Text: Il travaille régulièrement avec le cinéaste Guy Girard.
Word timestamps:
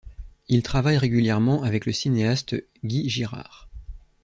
Il 0.49 0.63
travaille 0.63 0.97
régulièrement 0.97 1.61
avec 1.61 1.85
le 1.85 1.91
cinéaste 1.91 2.55
Guy 2.83 3.07
Girard. 3.07 3.69